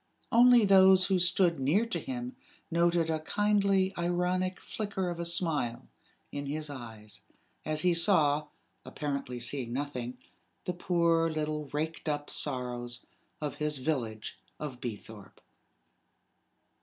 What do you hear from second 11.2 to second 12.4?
little raked up